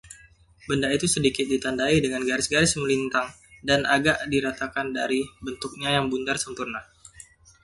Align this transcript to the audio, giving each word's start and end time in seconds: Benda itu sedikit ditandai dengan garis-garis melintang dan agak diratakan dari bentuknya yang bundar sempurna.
Benda 0.69 0.87
itu 0.97 1.05
sedikit 1.15 1.45
ditandai 1.53 1.95
dengan 2.05 2.21
garis-garis 2.29 2.73
melintang 2.81 3.27
dan 3.67 3.79
agak 3.95 4.17
diratakan 4.33 4.87
dari 4.97 5.21
bentuknya 5.45 5.89
yang 6.01 6.05
bundar 6.11 6.37
sempurna. 6.43 6.81